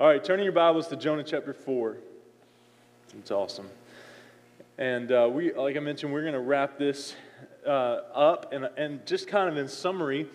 [0.00, 1.96] All right, turning your Bibles to Jonah chapter 4.
[3.18, 3.68] It's awesome.
[4.78, 7.16] And uh, we, like I mentioned, we're going to wrap this
[7.66, 7.70] uh,
[8.14, 8.52] up.
[8.52, 10.28] And, and just kind of in summary,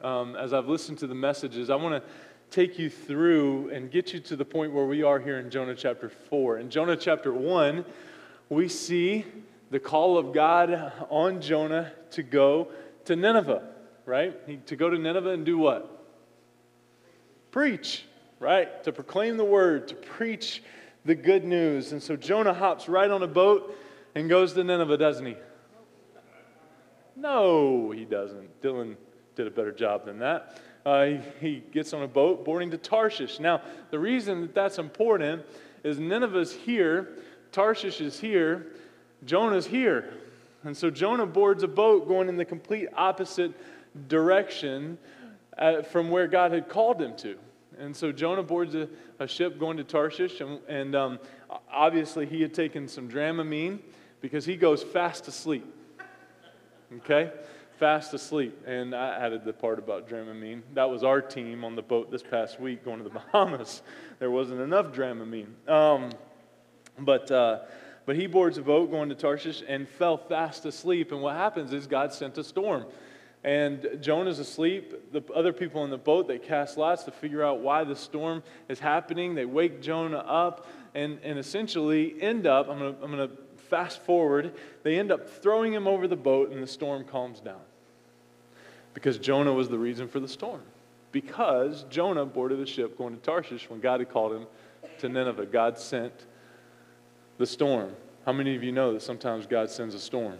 [0.00, 2.10] um, as I've listened to the messages, I want to
[2.50, 5.74] take you through and get you to the point where we are here in Jonah
[5.74, 6.56] chapter 4.
[6.56, 7.84] In Jonah chapter 1,
[8.48, 9.26] we see
[9.70, 12.68] the call of God on Jonah to go
[13.04, 13.68] to Nineveh,
[14.06, 14.34] right?
[14.46, 16.06] He, to go to Nineveh and do what?
[17.50, 18.06] Preach
[18.40, 18.82] right?
[18.84, 20.62] To proclaim the word, to preach
[21.04, 21.92] the good news.
[21.92, 23.76] And so Jonah hops right on a boat
[24.16, 25.36] and goes to Nineveh, doesn't he?
[27.14, 28.60] No, he doesn't.
[28.62, 28.96] Dylan
[29.36, 30.58] did a better job than that.
[30.84, 33.38] Uh, he, he gets on a boat boarding to Tarshish.
[33.38, 35.42] Now, the reason that that's important
[35.84, 37.18] is Nineveh's here,
[37.52, 38.68] Tarshish is here,
[39.26, 40.14] Jonah's here.
[40.64, 43.52] And so Jonah boards a boat going in the complete opposite
[44.08, 44.98] direction
[45.58, 47.36] uh, from where God had called him to.
[47.80, 51.18] And so Jonah boards a, a ship going to Tarshish, and, and um,
[51.72, 53.78] obviously he had taken some Dramamine
[54.20, 55.66] because he goes fast asleep.
[56.98, 57.32] Okay?
[57.78, 58.62] Fast asleep.
[58.66, 60.60] And I added the part about Dramamine.
[60.74, 63.82] That was our team on the boat this past week going to the Bahamas.
[64.18, 65.68] There wasn't enough Dramamine.
[65.68, 66.10] Um,
[66.98, 67.60] but, uh,
[68.04, 71.12] but he boards a boat going to Tarshish and fell fast asleep.
[71.12, 72.84] And what happens is God sent a storm.
[73.42, 75.12] And Jonah's asleep.
[75.12, 78.42] The other people in the boat, they cast lots to figure out why the storm
[78.68, 79.34] is happening.
[79.34, 83.30] They wake Jonah up and, and essentially end up, I'm going I'm to
[83.70, 84.52] fast forward,
[84.82, 87.60] they end up throwing him over the boat and the storm calms down.
[88.92, 90.62] Because Jonah was the reason for the storm.
[91.12, 94.46] Because Jonah boarded the ship going to Tarshish when God had called him
[94.98, 95.46] to Nineveh.
[95.46, 96.12] God sent
[97.38, 97.94] the storm.
[98.26, 100.38] How many of you know that sometimes God sends a storm?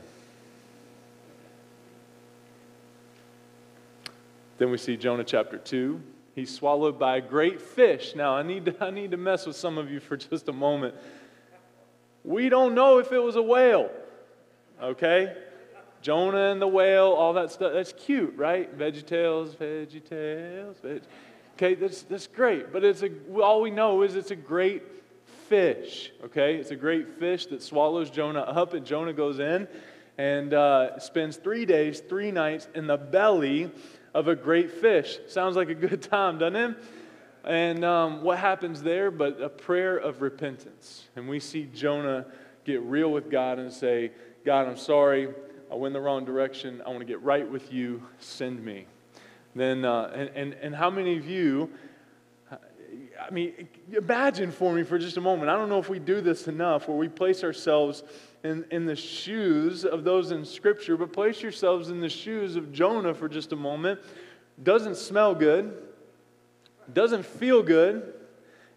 [4.61, 6.03] Then we see Jonah chapter 2.
[6.35, 8.15] He's swallowed by a great fish.
[8.15, 10.53] Now, I need, to, I need to mess with some of you for just a
[10.53, 10.95] moment.
[12.25, 13.89] We don't know if it was a whale,
[14.83, 15.35] okay?
[16.03, 17.73] Jonah and the whale, all that stuff.
[17.73, 18.77] That's cute, right?
[18.77, 21.03] VeggieTales, VeggieTales, veg...
[21.55, 22.71] Okay, that's, that's great.
[22.71, 23.09] But it's a,
[23.41, 24.83] all we know is it's a great
[25.49, 26.57] fish, okay?
[26.57, 29.67] It's a great fish that swallows Jonah up, and Jonah goes in
[30.19, 33.71] and uh, spends three days, three nights in the belly
[34.15, 35.19] of a great fish.
[35.29, 36.77] Sounds like a good time, doesn't it?
[37.45, 39.11] And um, what happens there?
[39.11, 41.09] But a prayer of repentance.
[41.17, 42.27] And we see Jonah
[42.65, 44.13] get real with God and say,
[44.45, 45.29] God, I'm sorry.
[45.71, 46.83] I went the wrong direction.
[46.85, 48.03] I want to get right with you.
[48.19, 48.87] Send me.
[49.55, 51.71] Then, uh, and, and, and how many of you,
[53.21, 55.51] I mean, imagine for me for just a moment.
[55.51, 58.03] I don't know if we do this enough where we place ourselves
[58.43, 62.73] in, in the shoes of those in Scripture, but place yourselves in the shoes of
[62.73, 64.01] Jonah for just a moment.
[64.63, 65.77] Doesn't smell good,
[66.93, 68.15] doesn't feel good,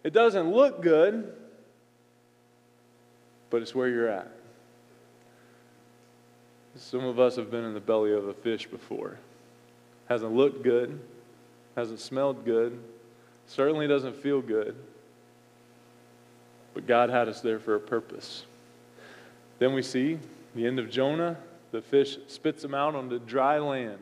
[0.02, 1.32] it doesn't look good,
[3.50, 4.30] but it's where you're at.
[6.76, 9.18] Some of us have been in the belly of a fish before.
[10.08, 11.00] Hasn't looked good,
[11.76, 12.78] hasn't smelled good,
[13.46, 14.74] certainly doesn't feel good,
[16.74, 18.44] but God had us there for a purpose.
[19.58, 20.18] Then we see
[20.54, 21.36] the end of Jonah.
[21.70, 23.98] The fish spits him out onto dry land.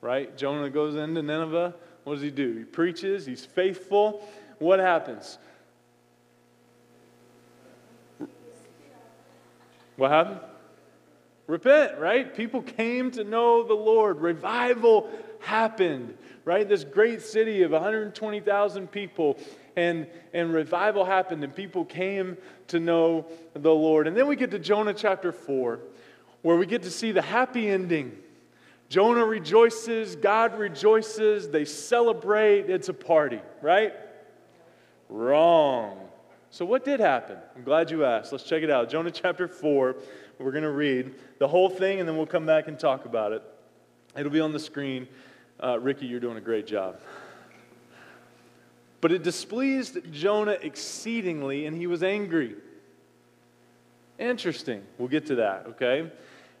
[0.00, 0.36] Right?
[0.36, 1.74] Jonah goes into Nineveh.
[2.04, 2.56] What does he do?
[2.56, 4.26] He preaches, he's faithful.
[4.58, 5.38] What happens?
[9.96, 10.40] What happened?
[11.46, 12.34] Repent, right?
[12.34, 14.20] People came to know the Lord.
[14.20, 15.10] Revival
[15.40, 16.66] happened, right?
[16.66, 19.36] This great city of 120,000 people
[19.80, 22.36] and, and revival happened and people came
[22.68, 24.06] to know the Lord.
[24.06, 25.80] And then we get to Jonah chapter 4,
[26.42, 28.16] where we get to see the happy ending.
[28.90, 33.94] Jonah rejoices, God rejoices, they celebrate, it's a party, right?
[35.08, 35.98] Wrong.
[36.50, 37.38] So, what did happen?
[37.56, 38.32] I'm glad you asked.
[38.32, 38.90] Let's check it out.
[38.90, 39.96] Jonah chapter 4,
[40.38, 43.32] we're going to read the whole thing and then we'll come back and talk about
[43.32, 43.42] it.
[44.16, 45.08] It'll be on the screen.
[45.62, 47.00] Uh, Ricky, you're doing a great job.
[49.00, 52.56] But it displeased Jonah exceedingly, and he was angry.
[54.18, 54.82] Interesting.
[54.98, 56.10] We'll get to that, okay?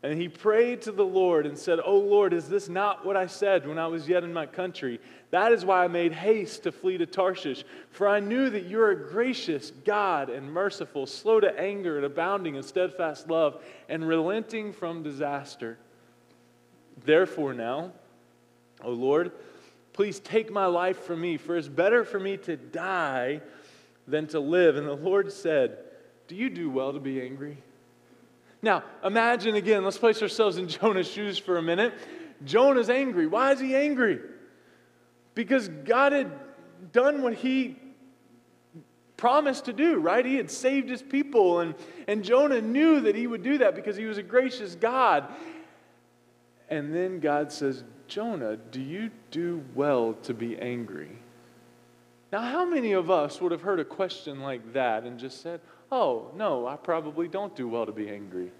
[0.02, 3.26] And he prayed to the Lord and said, Oh Lord, is this not what I
[3.26, 4.98] said when I was yet in my country?
[5.30, 7.64] That is why I made haste to flee to Tarshish.
[7.90, 12.06] For I knew that you are a gracious God and merciful, slow to anger and
[12.06, 15.76] abounding in steadfast love, and relenting from disaster.
[17.04, 17.92] Therefore, now,
[18.82, 19.32] O Lord,
[20.00, 23.42] Please take my life from me, for it's better for me to die
[24.08, 24.76] than to live.
[24.76, 25.76] And the Lord said,
[26.26, 27.58] Do you do well to be angry?
[28.62, 31.92] Now, imagine again, let's place ourselves in Jonah's shoes for a minute.
[32.46, 33.26] Jonah's angry.
[33.26, 34.20] Why is he angry?
[35.34, 36.32] Because God had
[36.92, 37.76] done what he
[39.18, 40.24] promised to do, right?
[40.24, 41.74] He had saved his people, and,
[42.08, 45.28] and Jonah knew that he would do that because he was a gracious God.
[46.70, 51.16] And then God says, Jonah, do you do well to be angry?
[52.32, 55.60] Now, how many of us would have heard a question like that and just said,
[55.92, 58.50] Oh, no, I probably don't do well to be angry?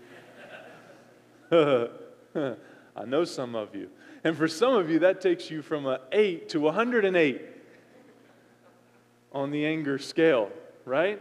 [1.52, 3.88] I know some of you.
[4.22, 7.42] And for some of you, that takes you from an 8 to 108
[9.32, 10.50] on the anger scale,
[10.84, 11.20] right?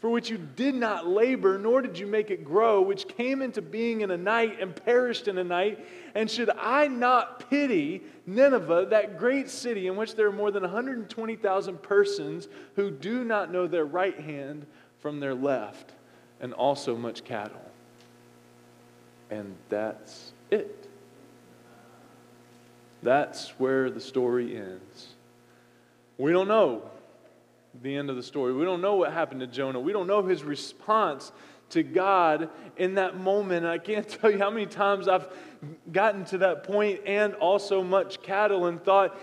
[0.00, 3.60] for which you did not labor, nor did you make it grow, which came into
[3.60, 5.84] being in a night and perished in a night.
[6.14, 10.62] And should I not pity Nineveh, that great city in which there are more than
[10.62, 14.66] 120,000 persons who do not know their right hand
[15.00, 15.92] from their left,
[16.40, 17.60] and also much cattle?
[19.30, 20.88] And that's it.
[23.02, 25.08] That's where the story ends.
[26.18, 26.82] We don't know
[27.82, 28.52] the end of the story.
[28.52, 29.80] We don't know what happened to Jonah.
[29.80, 31.32] We don't know his response
[31.70, 33.66] to God in that moment.
[33.66, 35.28] I can't tell you how many times I've
[35.92, 39.18] gotten to that point and also much cattle and thought,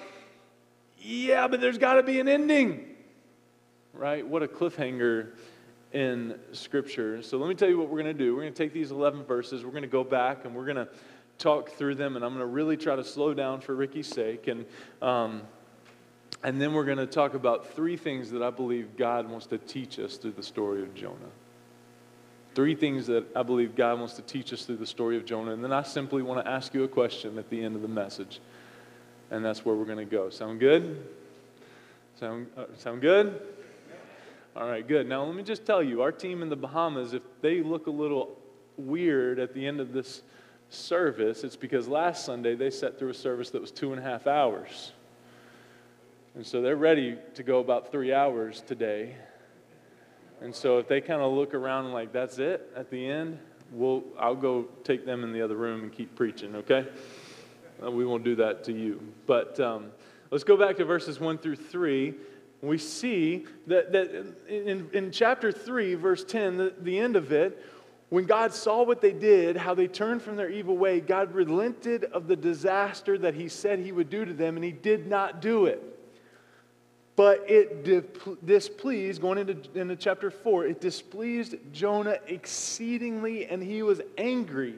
[0.97, 2.86] yeah, but there's got to be an ending.
[3.94, 4.25] Right?
[4.27, 5.31] What a cliffhanger
[5.94, 7.21] in Scripture.
[7.21, 8.36] So let me tell you what we're going to do.
[8.36, 10.75] We're going to take these 11 verses, we're going to go back and we're going
[10.75, 10.89] to
[11.38, 14.48] talk through them, and I'm going to really try to slow down for Ricky's sake.
[14.48, 14.65] And,
[15.01, 15.41] um,
[16.45, 19.57] and then we're going to talk about three things that I believe God wants to
[19.57, 21.15] teach us through the story of Jonah.
[22.53, 25.53] Three things that I believe God wants to teach us through the story of Jonah.
[25.53, 27.88] And then I simply want to ask you a question at the end of the
[27.88, 28.42] message.
[29.31, 30.30] And that's where we're going to go.
[30.30, 31.07] Sound good?
[32.19, 33.41] Sound, uh, sound good?
[34.56, 35.09] All right, good.
[35.09, 37.91] Now, let me just tell you our team in the Bahamas, if they look a
[37.91, 38.38] little
[38.77, 40.21] weird at the end of this
[40.69, 44.03] service, it's because last Sunday they sat through a service that was two and a
[44.03, 44.91] half hours.
[46.36, 49.16] And so they're ready to go about three hours today.
[50.42, 53.40] And so if they kind of look around like, that's it at the end,
[53.72, 56.88] we'll, I'll go take them in the other room and keep preaching, okay?
[57.82, 59.02] Uh, we won't do that to you.
[59.26, 59.92] But um,
[60.30, 62.14] let's go back to verses 1 through 3.
[62.62, 67.64] We see that, that in, in chapter 3, verse 10, the, the end of it,
[68.10, 72.04] when God saw what they did, how they turned from their evil way, God relented
[72.04, 75.42] of the disaster that He said He would do to them, and He did not
[75.42, 75.94] do it.
[77.15, 84.01] But it displeased, going into, into chapter 4, it displeased Jonah exceedingly, and he was
[84.17, 84.75] angry.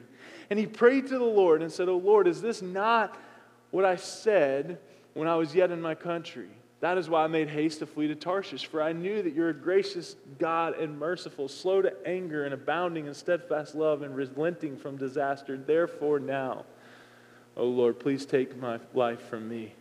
[0.50, 3.18] And he prayed to the Lord and said, Oh Lord, is this not
[3.72, 4.78] what I said
[5.14, 6.48] when I was yet in my country?
[6.80, 9.48] That is why I made haste to flee to Tarshish, for I knew that you're
[9.48, 14.76] a gracious God and merciful, slow to anger and abounding in steadfast love and relenting
[14.76, 15.56] from disaster.
[15.56, 16.64] Therefore, now,
[17.56, 19.74] O Lord, please take my life from me.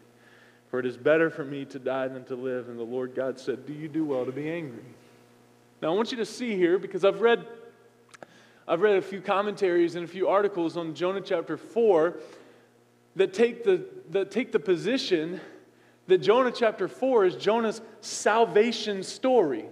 [0.69, 2.69] For it is better for me to die than to live.
[2.69, 4.83] And the Lord God said, Do you do well to be angry?
[5.81, 7.45] Now, I want you to see here, because I've read,
[8.67, 12.17] I've read a few commentaries and a few articles on Jonah chapter 4
[13.15, 15.39] that take the, that take the position
[16.07, 19.65] that Jonah chapter 4 is Jonah's salvation story.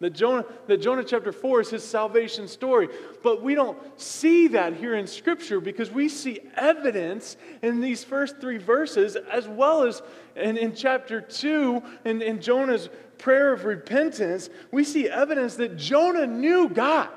[0.00, 2.88] That Jonah, that Jonah chapter 4 is his salvation story.
[3.22, 8.40] But we don't see that here in Scripture because we see evidence in these first
[8.40, 10.02] three verses, as well as
[10.34, 14.50] in, in chapter 2, in, in Jonah's prayer of repentance.
[14.72, 17.10] We see evidence that Jonah knew God.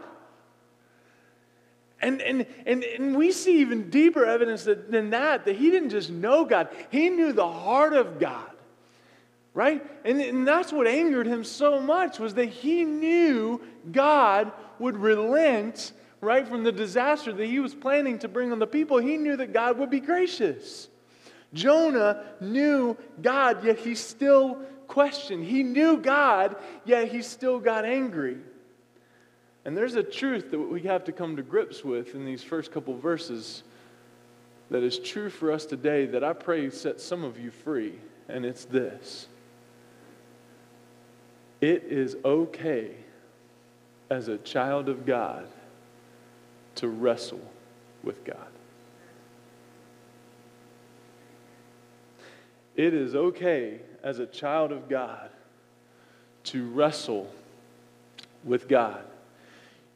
[2.00, 6.12] And, and, and, and we see even deeper evidence than that, that he didn't just
[6.12, 8.51] know God, he knew the heart of God
[9.57, 9.83] right?
[10.05, 13.59] And, and that's what angered him so much was that he knew
[13.91, 18.67] god would relent right from the disaster that he was planning to bring on the
[18.67, 18.99] people.
[18.99, 20.89] He knew that god would be gracious.
[21.55, 25.43] Jonah knew god yet he still questioned.
[25.43, 28.37] He knew god yet he still got angry.
[29.65, 32.71] And there's a truth that we have to come to grips with in these first
[32.71, 33.63] couple verses
[34.69, 37.95] that is true for us today that I pray set some of you free,
[38.29, 39.27] and it's this
[41.61, 42.91] it is okay
[44.09, 45.47] as a child of God
[46.75, 47.41] to wrestle
[48.03, 48.47] with God.
[52.75, 55.31] It is okay as a child of God
[56.45, 57.29] to wrestle
[58.43, 59.03] with God.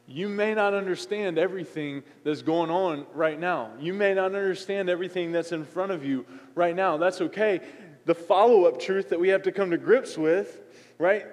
[0.08, 3.70] You may not understand everything that's going on right now.
[3.80, 6.26] You may not understand everything that's in front of you
[6.56, 6.96] right now.
[6.96, 7.60] That's okay.
[8.04, 10.60] The follow up truth that we have to come to grips with,
[10.98, 11.24] right?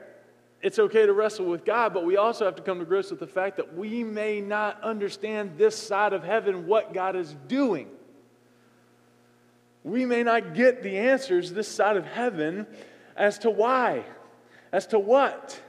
[0.61, 3.19] It's okay to wrestle with God, but we also have to come to grips with
[3.19, 7.87] the fact that we may not understand this side of heaven what God is doing.
[9.83, 12.67] We may not get the answers this side of heaven
[13.15, 14.03] as to why,
[14.73, 15.61] as to what.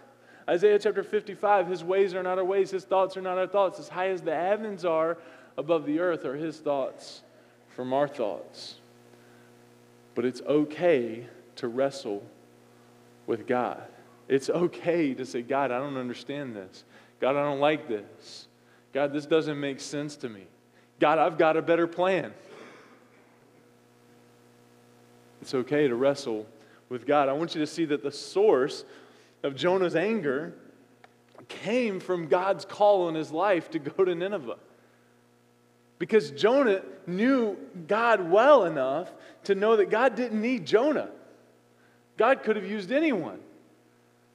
[0.49, 3.79] Isaiah chapter 55 His ways are not our ways, His thoughts are not our thoughts.
[3.79, 5.19] As high as the heavens are
[5.57, 7.23] above the earth are His thoughts
[7.69, 8.81] from our thoughts.
[10.17, 12.25] But it's okay to wrestle
[13.29, 13.87] with God.
[14.31, 16.85] It's okay to say, God, I don't understand this.
[17.21, 18.47] God, I don't like this.
[18.93, 20.47] God, this doesn't make sense to me.
[21.01, 22.33] God, I've got a better plan.
[25.43, 26.47] It's okay to wrestle
[26.89, 27.29] with God.
[27.29, 28.85] I want you to see that the source
[29.43, 30.55] of Jonah's anger
[31.49, 34.59] came from God's call in his life to go to Nineveh.
[35.99, 37.59] Because Jonah knew
[37.89, 39.13] God well enough
[39.45, 41.11] to know that God didn't need Jonah.
[42.17, 43.41] God could have used anyone.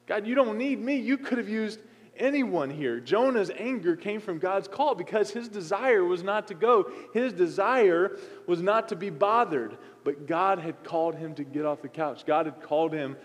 [0.08, 0.98] God, you don't need me.
[0.98, 1.80] You could have used
[2.18, 3.00] anyone here.
[3.00, 6.92] Jonah's anger came from God's call because his desire was not to go.
[7.14, 9.78] His desire was not to be bothered.
[10.04, 13.18] But God had called him to get off the couch, God had called him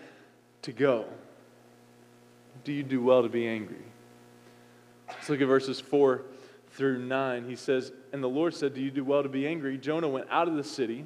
[0.63, 1.05] to go.
[2.63, 3.83] Do you do well to be angry?
[5.07, 6.23] Let's look at verses 4
[6.73, 7.49] through 9.
[7.49, 9.77] He says, And the Lord said, Do you do well to be angry?
[9.77, 11.05] Jonah went out of the city.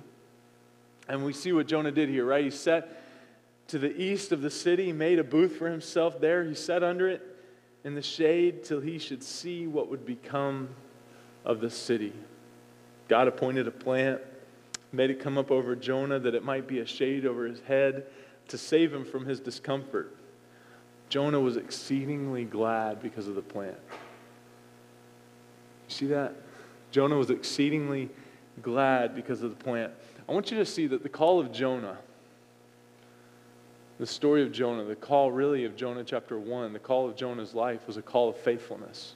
[1.08, 2.44] And we see what Jonah did here, right?
[2.44, 3.04] He sat
[3.67, 6.43] to the east of the city, made a booth for himself there.
[6.43, 7.22] He sat under it
[7.84, 10.69] in the shade till he should see what would become
[11.43, 12.13] of the city.
[13.07, 14.22] God appointed a plant,
[14.91, 18.07] made it come up over Jonah that it might be a shade over his head
[18.48, 20.15] to save him from his discomfort.
[21.10, 23.77] Jonah was exceedingly glad because of the plant.
[25.88, 26.34] You see that?
[26.91, 28.10] Jonah was exceedingly
[28.62, 29.91] glad because of the plant.
[30.27, 31.98] I want you to see that the call of Jonah
[33.97, 37.53] the story of Jonah, the call really of Jonah chapter 1, the call of Jonah's
[37.53, 39.15] life was a call of faithfulness.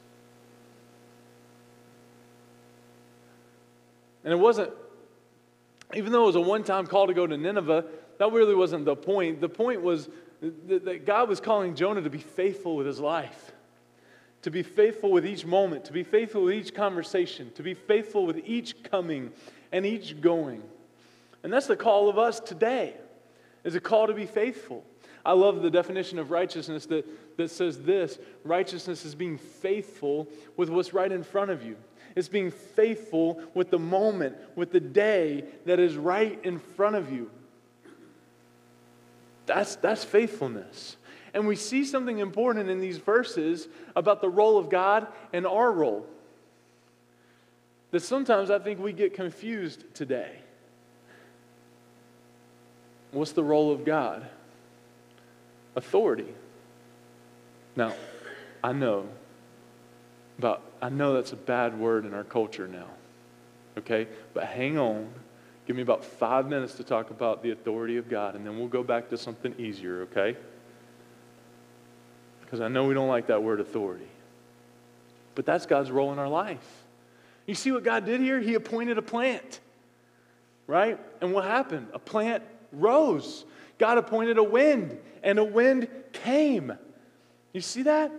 [4.24, 4.72] And it wasn't,
[5.94, 7.86] even though it was a one time call to go to Nineveh,
[8.18, 9.42] that really wasn't the point.
[9.42, 10.10] The point was
[10.42, 13.52] that God was calling Jonah to be faithful with his life,
[14.44, 18.26] to be faithful with each moment, to be faithful with each conversation, to be faithful
[18.26, 19.32] with each coming
[19.72, 20.64] and each going.
[21.44, 22.94] And that's the call of us today
[23.64, 24.84] is a call to be faithful.
[25.26, 27.06] I love the definition of righteousness that,
[27.38, 31.76] that says this righteousness is being faithful with what's right in front of you.
[32.16, 37.12] It's being faithful with the moment, with the day that is right in front of
[37.12, 37.30] you.
[39.46, 40.98] That's, that's faithfulness.
[41.34, 45.72] And we see something important in these verses about the role of God and our
[45.72, 46.06] role.
[47.92, 50.40] That sometimes I think we get confused today.
[53.12, 54.28] What's the role of God?
[55.76, 56.34] Authority.
[57.76, 57.94] Now,
[58.64, 59.08] I know
[60.40, 62.88] but I know that's a bad word in our culture now.
[63.78, 64.08] Okay?
[64.34, 65.10] But hang on.
[65.68, 68.68] Give me about five minutes to talk about the authority of God, and then we'll
[68.68, 70.36] go back to something easier, okay?
[72.42, 74.08] Because I know we don't like that word authority.
[75.36, 76.66] But that's God's role in our life.
[77.46, 78.40] You see what God did here?
[78.40, 79.60] He appointed a plant,
[80.66, 81.00] right?
[81.22, 81.90] And what happened?
[81.94, 83.46] A plant rose.
[83.78, 86.74] God appointed a wind, and a wind came.
[87.54, 88.12] You see that?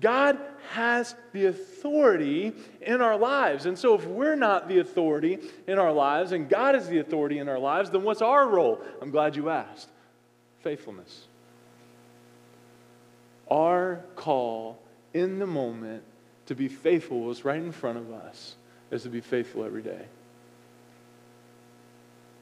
[0.00, 0.38] God
[0.70, 3.66] has the authority in our lives.
[3.66, 7.38] And so, if we're not the authority in our lives and God is the authority
[7.38, 8.80] in our lives, then what's our role?
[9.00, 9.88] I'm glad you asked.
[10.62, 11.26] Faithfulness.
[13.48, 14.78] Our call
[15.12, 16.02] in the moment
[16.46, 18.56] to be faithful was right in front of us,
[18.90, 20.06] is to be faithful every day.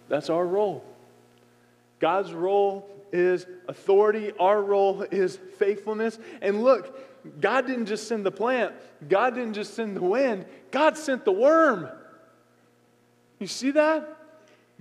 [0.08, 0.84] That's our role.
[2.02, 6.18] God's role is authority, our role is faithfulness.
[6.42, 8.74] And look, God didn't just send the plant,
[9.08, 11.88] God didn't just send the wind, God sent the worm.
[13.38, 14.18] You see that?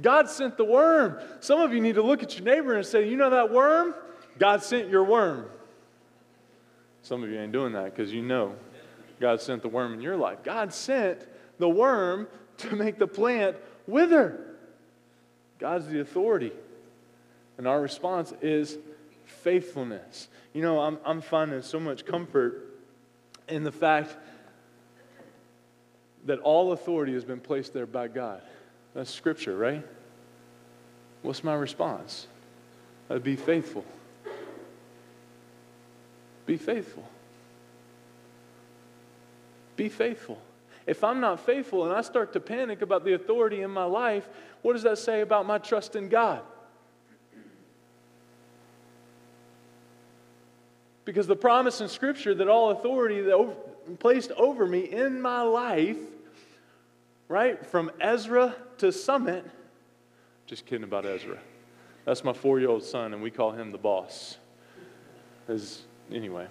[0.02, 1.20] God sent the worm.
[1.42, 3.94] Some of you need to look at your neighbor and say, You know that worm?
[4.40, 5.46] God sent your worm.
[7.04, 8.56] Some of you ain't doing that because you know
[9.20, 10.40] God sent the worm in your life.
[10.44, 11.28] God sent
[11.60, 14.40] the worm to make the plant wither.
[15.60, 16.52] God's the authority.
[17.62, 18.80] And our response is
[19.24, 20.30] faithfulness.
[20.52, 22.74] You know, I'm, I'm finding so much comfort
[23.48, 24.18] in the fact
[26.26, 28.42] that all authority has been placed there by God.
[28.96, 29.86] That's scripture, right?
[31.22, 32.26] What's my response?
[33.12, 33.86] I'd be faithful.
[36.48, 37.08] Be faithful.
[39.76, 40.42] Be faithful.
[40.88, 44.28] If I'm not faithful and I start to panic about the authority in my life,
[44.64, 46.42] what does that say about my trust in God?
[51.06, 53.54] Because the promise in Scripture that all authority that over,
[54.00, 55.98] placed over me in my life,
[57.28, 59.46] right, from Ezra to Summit,
[60.46, 61.40] just kidding about Ezra.
[62.06, 64.38] That's my four year old son, and we call him the boss.
[65.48, 65.82] As,
[66.12, 66.48] anyway.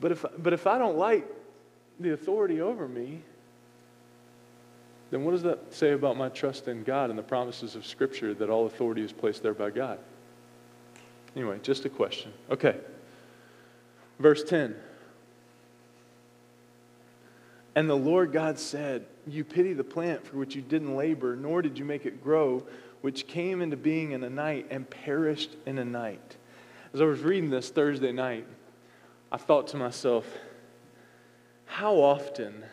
[0.00, 1.26] But if, but if I don't like
[2.00, 3.22] the authority over me,
[5.10, 8.34] then what does that say about my trust in God and the promises of Scripture
[8.34, 9.98] that all authority is placed there by God?
[11.36, 12.32] Anyway, just a question.
[12.50, 12.76] Okay.
[14.18, 14.74] Verse 10.
[17.74, 21.60] And the Lord God said, You pity the plant for which you didn't labor, nor
[21.60, 22.62] did you make it grow,
[23.00, 26.36] which came into being in a night and perished in a night.
[26.92, 28.46] As I was reading this Thursday night,
[29.32, 30.26] I thought to myself,
[31.66, 32.64] how often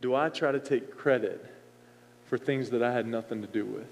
[0.00, 1.44] do I try to take credit
[2.24, 3.86] for things that I had nothing to do with?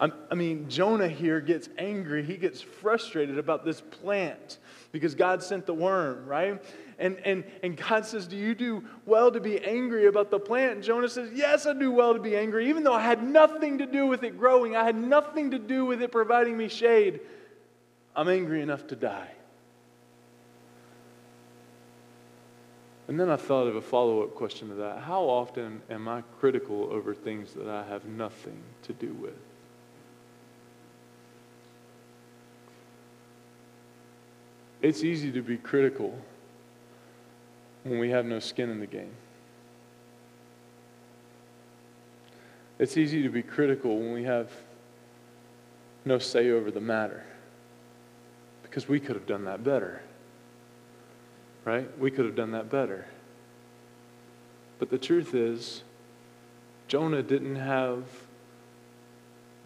[0.00, 2.24] I mean, Jonah here gets angry.
[2.24, 4.58] He gets frustrated about this plant
[4.90, 6.62] because God sent the worm, right?
[6.98, 10.72] And, and, and God says, Do you do well to be angry about the plant?
[10.72, 13.78] And Jonah says, Yes, I do well to be angry, even though I had nothing
[13.78, 14.74] to do with it growing.
[14.74, 17.20] I had nothing to do with it providing me shade.
[18.16, 19.30] I'm angry enough to die.
[23.06, 25.00] And then I thought of a follow up question to that.
[25.00, 29.36] How often am I critical over things that I have nothing to do with?
[34.84, 36.14] It's easy to be critical
[37.84, 39.14] when we have no skin in the game.
[42.78, 44.50] It's easy to be critical when we have
[46.04, 47.24] no say over the matter
[48.62, 50.02] because we could have done that better.
[51.64, 51.88] Right?
[51.98, 53.06] We could have done that better.
[54.78, 55.82] But the truth is,
[56.88, 58.04] Jonah didn't have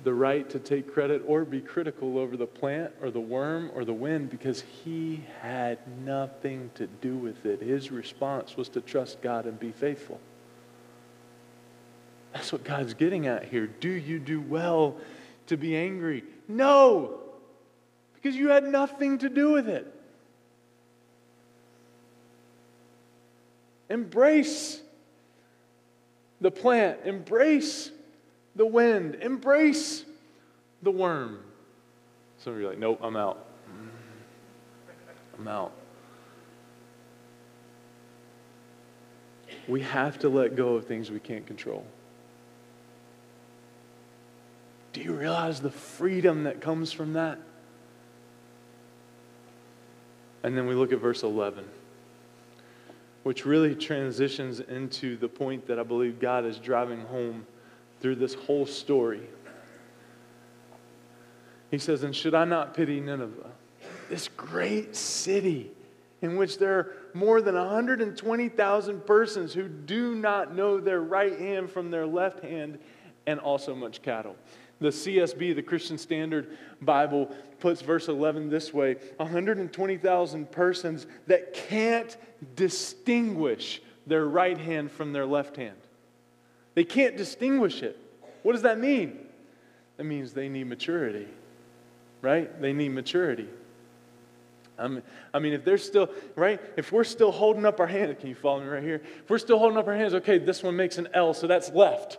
[0.05, 3.85] the right to take credit or be critical over the plant or the worm or
[3.85, 7.61] the wind because he had nothing to do with it.
[7.61, 10.21] His response was to trust God and be faithful.
[12.33, 13.67] That's what God's getting at here.
[13.67, 14.97] Do you do well
[15.47, 16.23] to be angry?
[16.47, 17.21] No
[18.21, 19.95] because you had nothing to do with it.
[23.89, 24.81] Embrace
[26.41, 27.91] the plant, embrace
[28.59, 30.05] the wind, embrace
[30.83, 31.39] the worm.
[32.39, 33.47] Some of you are like, nope, I'm out.
[35.39, 35.73] I'm out.
[39.69, 41.87] We have to let go of things we can't control.
[44.93, 47.39] Do you realize the freedom that comes from that?
[50.43, 51.65] And then we look at verse 11,
[53.23, 57.47] which really transitions into the point that I believe God is driving home
[58.01, 59.23] through this whole story.
[61.71, 63.51] He says, And should I not pity Nineveh,
[64.09, 65.71] this great city
[66.21, 71.71] in which there are more than 120,000 persons who do not know their right hand
[71.71, 72.79] from their left hand,
[73.27, 74.37] and also much cattle?
[74.81, 82.17] The CSB, the Christian Standard Bible, puts verse 11 this way 120,000 persons that can't
[82.55, 85.77] distinguish their right hand from their left hand.
[86.79, 87.99] They can't distinguish it.
[88.45, 89.19] What does that mean?
[89.97, 91.27] That means they need maturity,
[92.23, 92.63] right?
[92.63, 93.49] They need maturity.
[94.79, 95.03] I mean,
[95.35, 96.61] I mean, if they're still, right?
[96.77, 99.03] If we're still holding up our hand, can you follow me right here?
[99.25, 101.69] If we're still holding up our hands, okay, this one makes an L, so that's
[101.71, 102.19] left.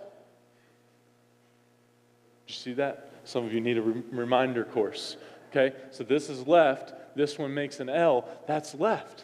[2.45, 3.13] You see that?
[3.24, 5.15] Some of you need a re- reminder course.
[5.52, 5.74] Okay?
[5.91, 7.15] So this is left.
[7.15, 8.28] This one makes an L.
[8.45, 9.24] That's left.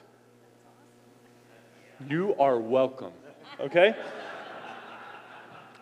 [2.10, 3.12] You are welcome.
[3.60, 3.96] Okay?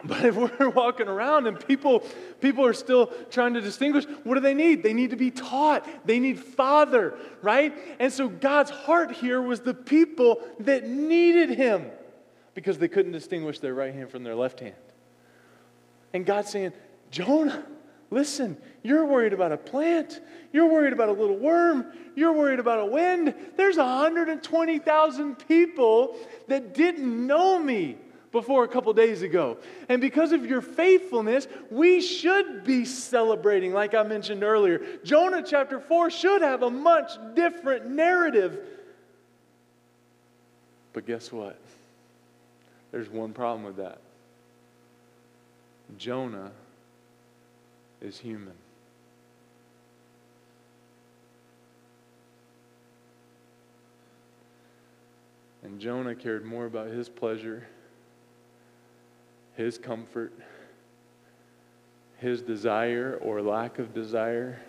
[0.08, 2.04] But if we're walking around and people,
[2.42, 4.84] people are still trying to distinguish, what do they need?
[4.84, 5.88] They need to be taught.
[6.06, 7.74] They need Father, right?
[8.00, 11.86] And so God's heart here was the people that needed Him
[12.54, 14.76] because they couldn't distinguish their right hand from their left hand.
[16.12, 16.74] And God's saying,
[17.10, 17.66] Jonah,
[18.12, 20.20] listen, you're worried about a plant.
[20.52, 21.86] You're worried about a little worm.
[22.14, 23.34] You're worried about a wind.
[23.56, 26.18] There's 120,000 people
[26.50, 27.98] that didn't know me
[28.34, 29.58] before a couple days ago.
[29.88, 34.82] And because of your faithfulness, we should be celebrating, like I mentioned earlier.
[35.06, 38.60] Jonah chapter 4 should have a much different narrative.
[40.92, 41.58] But guess what?
[42.92, 44.00] There's one problem with that.
[45.98, 46.52] Jonah
[48.02, 48.54] is human.
[55.64, 57.66] And Jonah cared more about his pleasure,
[59.56, 60.34] his comfort,
[62.18, 64.60] his desire or lack of desire.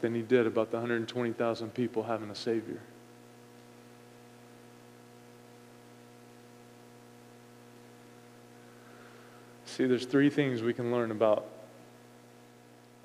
[0.00, 2.80] Than he did about the 120,000 people having a Savior.
[9.66, 11.46] See, there's three things we can learn about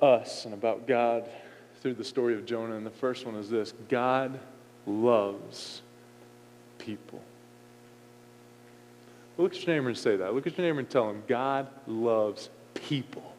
[0.02, 1.30] us and about God
[1.82, 2.76] through the story of Jonah.
[2.76, 4.40] And the first one is this God
[4.88, 5.82] loves
[6.86, 7.22] people.
[9.38, 10.34] Look at your neighbor and say that.
[10.34, 13.34] Look at your neighbor and tell him, God loves people.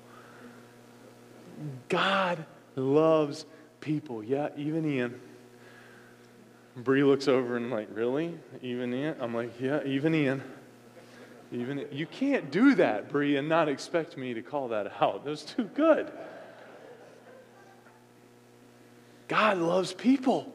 [1.88, 3.46] God loves
[3.80, 4.22] people.
[4.22, 5.20] Yeah, even Ian.
[6.76, 8.38] Bree looks over and I'm like, really?
[8.60, 9.16] Even Ian?
[9.20, 10.42] I'm like, yeah, even Ian.
[11.52, 15.24] Even you can't do that, Bree, and not expect me to call that out.
[15.24, 16.10] That's too good.
[19.28, 20.52] God loves people.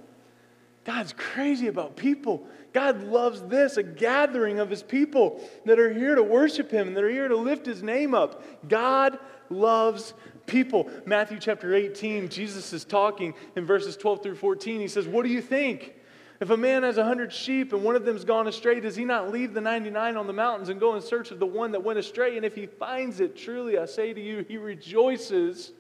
[0.84, 2.48] God's crazy about people.
[2.74, 6.98] God loves this, a gathering of his people that are here to worship him and
[6.98, 8.44] that are here to lift his name up.
[8.68, 10.14] God loves
[10.48, 10.90] people.
[11.06, 14.80] Matthew chapter 18, Jesus is talking in verses 12 through 14.
[14.80, 15.96] He says, What do you think?
[16.40, 19.06] If a man has a hundred sheep and one of them's gone astray, does he
[19.06, 21.84] not leave the 99 on the mountains and go in search of the one that
[21.84, 22.36] went astray?
[22.36, 25.72] And if he finds it, truly I say to you, he rejoices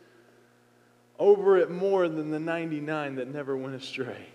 [1.18, 4.28] over it more than the 99 that never went astray.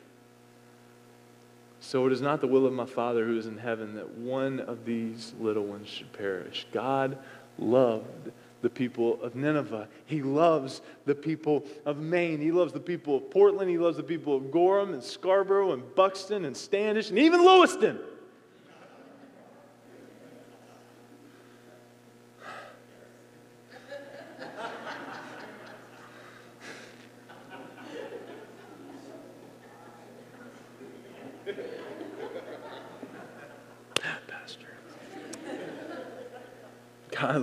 [1.87, 4.59] So it is not the will of my Father who is in heaven that one
[4.59, 6.67] of these little ones should perish.
[6.73, 7.17] God
[7.61, 9.87] loved the people of Nineveh.
[10.05, 12.41] He loves the people of Maine.
[12.41, 13.71] He loves the people of Portland.
[13.71, 18.01] He loves the people of Gorham and Scarborough and Buxton and Standish and even Lewiston.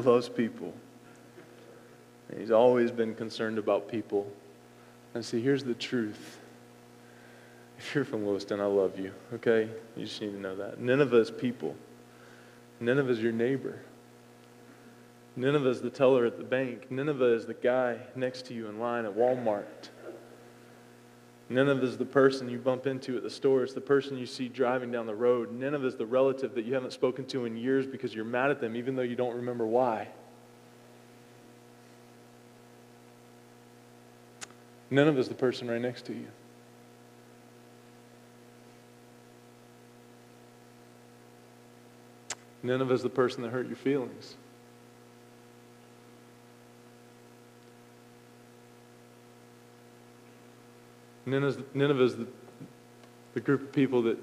[0.06, 0.74] Loves people.
[2.38, 4.32] He's always been concerned about people.
[5.14, 6.40] And see, here's the truth.
[7.78, 9.70] If you're from Lewiston, I love you, okay?
[9.96, 10.80] You just need to know that.
[10.80, 11.76] Nineveh is people.
[12.80, 13.80] Nineveh is your neighbor.
[15.36, 16.90] Nineveh is the teller at the bank.
[16.92, 19.90] Nineveh is the guy next to you in line at Walmart.
[21.50, 23.64] Nineveh is the person you bump into at the store.
[23.64, 25.52] It's the person you see driving down the road.
[25.52, 28.50] None Nineveh is the relative that you haven't spoken to in years because you're mad
[28.50, 30.08] at them, even though you don't remember why.
[34.90, 36.28] None Nineveh is the person right next to you.
[42.62, 44.36] None Nineveh is the person that hurt your feelings.
[51.26, 52.28] Nineveh is the,
[53.34, 54.18] the group of people that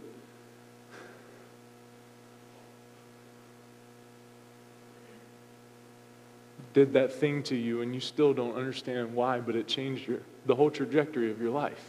[6.72, 10.20] did that thing to you and you still don't understand why, but it changed your,
[10.46, 11.84] the whole trajectory of your life.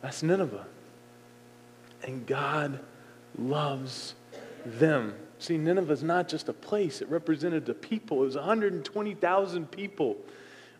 [0.00, 0.66] That's Nineveh.
[2.04, 2.80] And God
[3.38, 4.14] loves
[4.64, 5.14] them.
[5.40, 8.22] See, Nineveh is not just a place, it represented a people.
[8.22, 10.18] It was 120,000 people.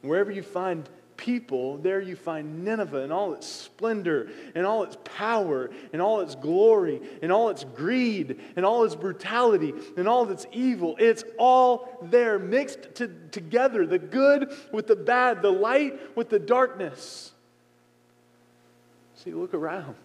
[0.03, 4.99] Wherever you find people, there you find Nineveh in all its splendor, and all its
[5.03, 10.31] power, and all its glory, and all its greed, and all its brutality, and all
[10.31, 10.95] its evil.
[10.99, 16.39] It's all there, mixed to, together the good with the bad, the light with the
[16.39, 17.33] darkness.
[19.25, 19.97] See, look around,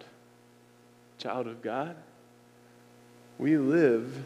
[1.17, 1.97] child of God.
[3.37, 4.25] We live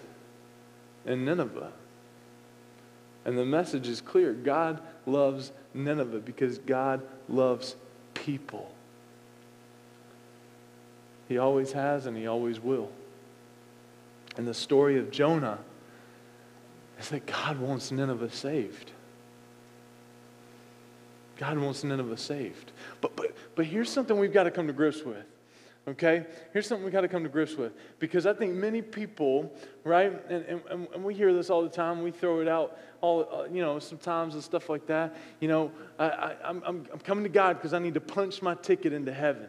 [1.06, 1.72] in Nineveh.
[3.26, 7.76] And the message is clear God loves Nineveh because God loves
[8.14, 8.72] people.
[11.28, 12.90] He always has and he always will.
[14.38, 15.60] And the story of Jonah
[17.00, 18.92] is that God wants Nineveh saved.
[21.38, 22.72] God wants Nineveh saved.
[23.00, 25.26] But, but, but here's something we've got to come to grips with.
[25.88, 26.26] Okay?
[26.54, 27.74] Here's something we got to come to grips with.
[28.00, 29.52] Because I think many people,
[29.84, 33.28] right, and, and, and we hear this all the time, we throw it out all,
[33.32, 35.16] uh, you know, sometimes and stuff like that.
[35.40, 38.56] You know, I, I, I'm, I'm coming to God because I need to punch my
[38.56, 39.48] ticket into heaven.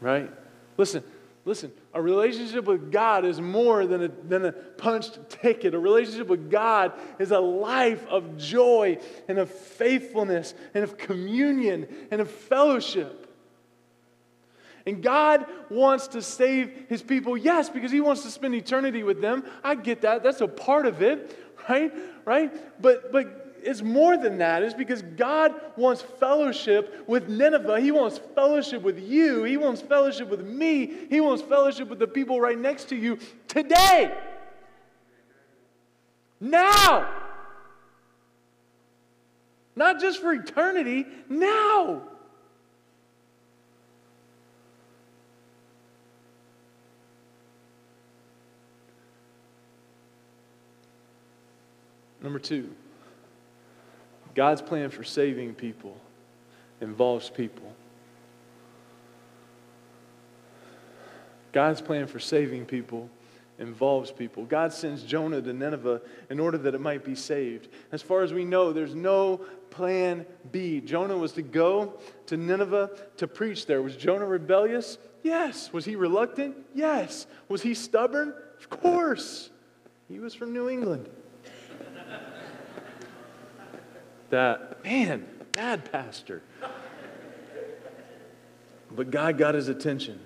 [0.00, 0.30] Right?
[0.76, 1.02] Listen,
[1.46, 5.74] Listen, a relationship with God is more than a, than a punched ticket.
[5.74, 8.98] A relationship with God is a life of joy
[9.28, 13.25] and of faithfulness and of communion and of fellowship.
[14.86, 19.20] And God wants to save his people, yes, because he wants to spend eternity with
[19.20, 19.44] them.
[19.64, 20.22] I get that.
[20.22, 21.36] That's a part of it,
[21.68, 21.92] right?
[22.24, 22.80] Right?
[22.80, 24.62] But but it's more than that.
[24.62, 27.80] It's because God wants fellowship with Nineveh.
[27.80, 29.42] He wants fellowship with you.
[29.42, 30.92] He wants fellowship with me.
[31.10, 33.18] He wants fellowship with the people right next to you
[33.48, 34.16] today.
[36.40, 37.12] Now.
[39.74, 42.02] Not just for eternity, now.
[52.26, 52.68] Number two.
[54.34, 55.96] God's plan for saving people
[56.80, 57.72] involves people.
[61.52, 63.08] God's plan for saving people
[63.60, 64.44] involves people.
[64.44, 67.68] God sends Jonah to Nineveh in order that it might be saved.
[67.92, 70.80] As far as we know, there's no plan B.
[70.80, 71.92] Jonah was to go
[72.26, 73.80] to Nineveh to preach there.
[73.82, 74.98] Was Jonah rebellious?
[75.22, 75.72] Yes.
[75.72, 76.56] Was he reluctant?
[76.74, 77.28] Yes.
[77.48, 78.34] Was he stubborn?
[78.58, 79.48] Of course.
[80.08, 81.08] He was from New England
[84.30, 86.42] that, man, bad pastor.
[88.90, 90.20] But God got his attention.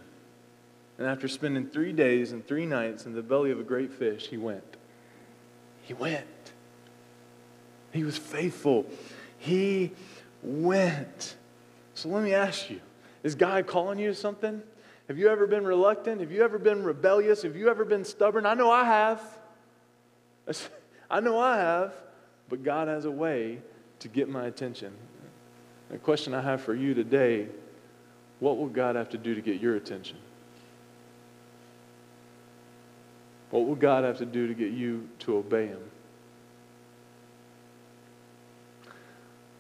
[0.99, 4.29] And after spending three days and three nights in the belly of a great fish,
[4.29, 4.77] he went.
[5.83, 6.27] He went.
[7.93, 8.87] He was faithful.
[9.39, 9.93] He
[10.43, 11.37] went.
[11.95, 12.81] So let me ask you
[13.23, 14.63] is God calling you to something?
[15.09, 16.21] Have you ever been reluctant?
[16.21, 17.43] Have you ever been rebellious?
[17.43, 18.47] Have you ever been stubborn?
[18.47, 19.23] I know I have.
[21.11, 21.95] I know I have.
[22.49, 23.61] But God has a way
[24.01, 24.93] to get my attention.
[25.91, 27.49] The question I have for you today
[28.41, 30.17] what will God have to do to get your attention?
[33.51, 35.81] What will God have to do to get you to obey Him?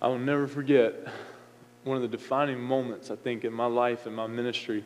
[0.01, 0.95] I will never forget
[1.85, 4.83] one of the defining moments, I think, in my life and my ministry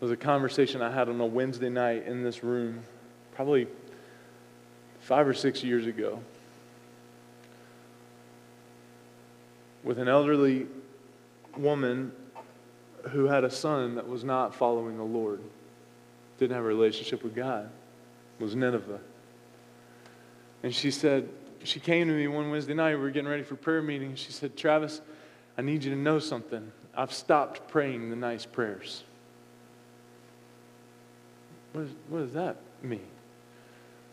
[0.00, 2.82] was a conversation I had on a Wednesday night in this room,
[3.36, 3.68] probably
[5.00, 6.20] five or six years ago.
[9.84, 10.66] With an elderly
[11.56, 12.12] woman
[13.10, 15.40] who had a son that was not following the Lord,
[16.38, 17.68] didn't have a relationship with God,
[18.38, 19.00] was Nineveh.
[20.62, 21.28] And she said,
[21.64, 24.14] she came to me one Wednesday night, we were getting ready for prayer meeting.
[24.14, 25.00] She said, Travis,
[25.58, 26.70] I need you to know something.
[26.94, 29.04] I've stopped praying the nice prayers.
[31.72, 33.06] What, is, what does that mean?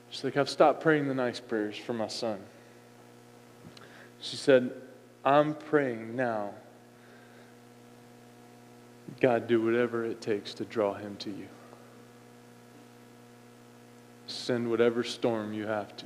[0.09, 2.39] She's like, I've stopped praying the nice prayers for my son.
[4.21, 4.71] She said,
[5.25, 6.51] I'm praying now.
[9.19, 11.47] God, do whatever it takes to draw him to you.
[14.27, 16.05] Send whatever storm you have to.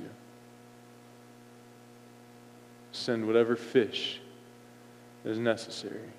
[2.92, 4.20] Send whatever fish
[5.24, 6.10] is necessary.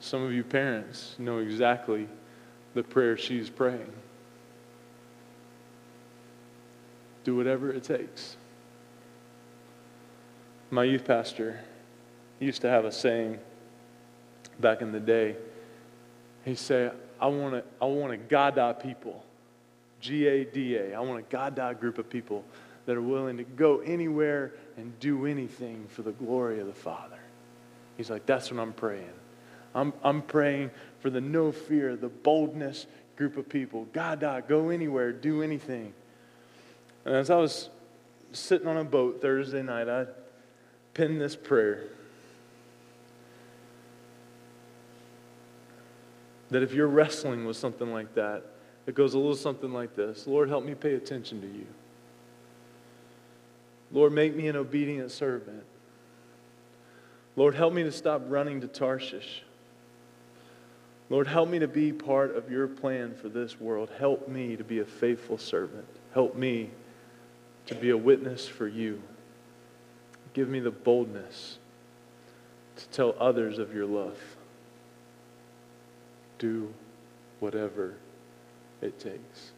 [0.00, 2.08] Some of you parents know exactly
[2.74, 3.92] the prayer she's praying.
[7.24, 8.37] Do whatever it takes.
[10.70, 11.60] My youth pastor
[12.38, 13.38] used to have a saying
[14.60, 15.36] back in the day.
[16.44, 19.24] He'd say, I want a, I want a Gada people,
[20.00, 20.94] G A D A.
[20.94, 22.44] I want a Gada group of people
[22.84, 27.18] that are willing to go anywhere and do anything for the glory of the Father.
[27.96, 29.12] He's like, that's what I'm praying.
[29.74, 33.86] I'm, I'm praying for the no fear, the boldness group of people.
[33.92, 35.92] Gada, go anywhere, do anything.
[37.04, 37.70] And as I was
[38.32, 40.06] sitting on a boat Thursday night, I
[40.98, 41.84] pen this prayer
[46.50, 48.42] that if you're wrestling with something like that,
[48.86, 51.66] it goes a little something like this Lord, help me pay attention to you.
[53.92, 55.62] Lord, make me an obedient servant.
[57.36, 59.44] Lord, help me to stop running to Tarshish.
[61.10, 63.88] Lord, help me to be part of your plan for this world.
[63.96, 65.86] Help me to be a faithful servant.
[66.12, 66.70] Help me
[67.66, 69.00] to be a witness for you.
[70.38, 71.58] Give me the boldness
[72.76, 74.16] to tell others of your love.
[76.38, 76.72] Do
[77.40, 77.96] whatever
[78.80, 79.50] it takes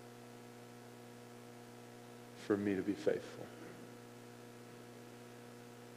[2.46, 3.44] for me to be faithful.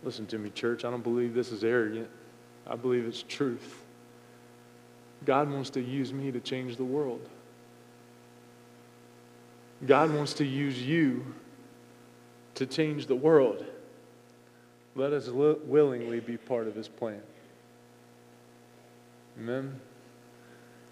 [0.03, 0.83] Listen to me, church.
[0.83, 2.09] I don't believe this is arrogant.
[2.67, 3.85] I believe it's truth.
[5.23, 7.29] God wants to use me to change the world.
[9.87, 11.23] God wants to use you
[12.55, 13.65] to change the world.
[14.95, 17.21] Let us li- willingly be part of his plan.
[19.39, 19.79] Amen.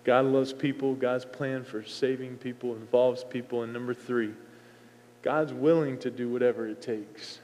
[0.04, 0.96] God loves people.
[0.96, 3.64] God's plan for saving people involves people.
[3.64, 4.34] And number three,
[5.22, 7.40] God's willing to do whatever it takes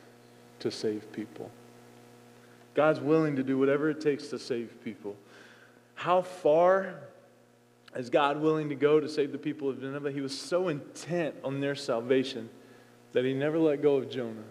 [0.59, 1.51] to save people.
[2.73, 5.15] God's willing to do whatever it takes to save people.
[5.95, 6.95] How far
[7.95, 10.11] is God willing to go to save the people of Nineveh?
[10.11, 12.49] He was so intent on their salvation
[13.13, 14.43] that he never let go of Jonah.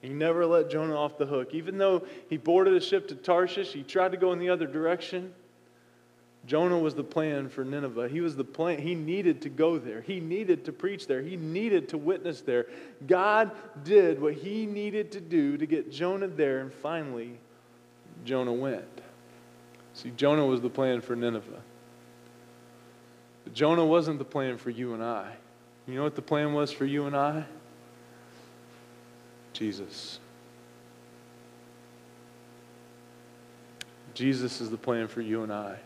[0.00, 1.50] He never let Jonah off the hook.
[1.52, 4.66] Even though he boarded a ship to Tarshish, he tried to go in the other
[4.66, 5.32] direction.
[6.46, 8.08] Jonah was the plan for Nineveh.
[8.08, 8.78] He was the plan.
[8.78, 10.00] He needed to go there.
[10.00, 11.20] He needed to preach there.
[11.20, 12.66] He needed to witness there.
[13.06, 13.50] God
[13.84, 17.38] did what he needed to do to get Jonah there, and finally,
[18.24, 18.84] Jonah went.
[19.94, 21.60] See, Jonah was the plan for Nineveh.
[23.44, 25.34] But Jonah wasn't the plan for you and I.
[25.86, 27.44] You know what the plan was for you and I?
[29.58, 30.20] Jesus.
[34.14, 35.78] Jesus is the plan for you and I.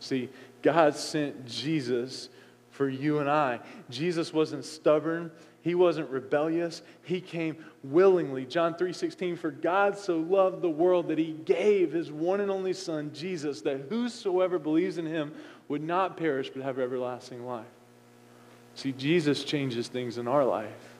[0.00, 0.28] See,
[0.62, 2.28] God sent Jesus
[2.70, 3.60] for you and I.
[3.90, 5.30] Jesus wasn't stubborn.
[5.62, 6.82] He wasn't rebellious.
[7.04, 8.44] He came willingly.
[8.44, 12.72] John 3:16 for God so loved the world that he gave his one and only
[12.72, 15.32] son Jesus that whosoever believes in him
[15.68, 17.66] would not perish but have everlasting life.
[18.74, 20.91] See, Jesus changes things in our life.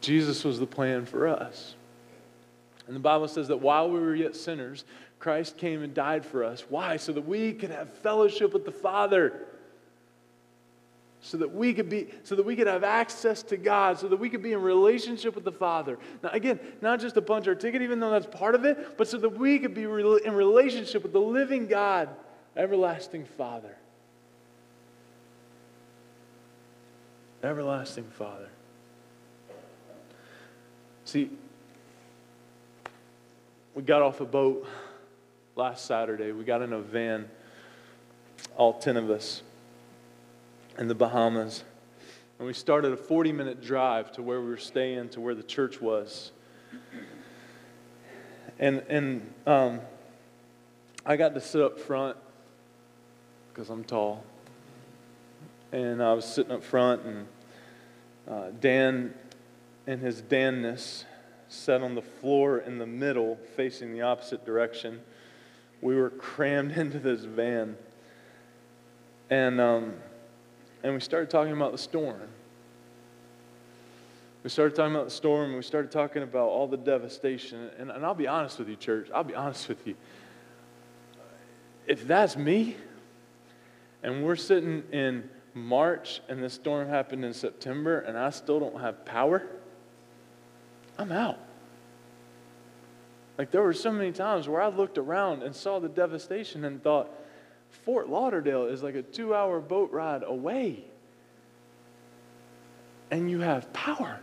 [0.00, 1.74] Jesus was the plan for us.
[2.86, 4.84] And the Bible says that while we were yet sinners,
[5.18, 6.64] Christ came and died for us.
[6.68, 6.96] Why?
[6.96, 9.44] So that we could have fellowship with the Father.
[11.20, 14.16] So that we could be, so that we could have access to God, so that
[14.16, 15.98] we could be in relationship with the Father.
[16.22, 19.08] Now, again, not just to punch our ticket, even though that's part of it, but
[19.08, 19.90] so that we could be in
[20.34, 22.08] relationship with the living God,
[22.56, 23.76] everlasting Father.
[27.42, 28.48] Everlasting Father.
[31.08, 31.30] See,
[33.74, 34.68] we got off a boat
[35.56, 36.32] last Saturday.
[36.32, 37.30] We got in a van,
[38.58, 39.40] all 10 of us,
[40.76, 41.64] in the Bahamas.
[42.38, 45.42] And we started a 40 minute drive to where we were staying, to where the
[45.42, 46.30] church was.
[48.58, 49.80] And, and um,
[51.06, 52.18] I got to sit up front
[53.48, 54.26] because I'm tall.
[55.72, 57.26] And I was sitting up front, and
[58.30, 59.14] uh, Dan,
[59.88, 61.04] in his Danness,
[61.48, 65.00] sat on the floor in the middle, facing the opposite direction
[65.80, 67.76] we were crammed into this van.
[69.30, 69.94] And, um,
[70.82, 72.28] and we started talking about the storm.
[74.42, 77.70] We started talking about the storm, and we started talking about all the devastation.
[77.78, 79.96] And, and I'll be honest with you, church, I'll be honest with you.
[81.86, 82.76] If that's me,
[84.02, 88.80] and we're sitting in March, and the storm happened in September, and I still don't
[88.80, 89.46] have power,
[90.98, 91.38] I'm out.
[93.38, 96.82] Like there were so many times where I looked around and saw the devastation and
[96.82, 97.08] thought,
[97.84, 100.84] Fort Lauderdale is like a two hour boat ride away.
[103.10, 104.18] And you have power.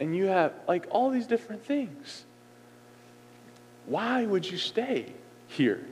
[0.00, 2.24] And you have like all these different things.
[3.84, 5.12] Why would you stay
[5.48, 5.84] here?